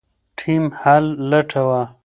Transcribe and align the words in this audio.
ټیم 0.39 0.63
حل 0.81 1.05
لټاوه. 1.29 1.81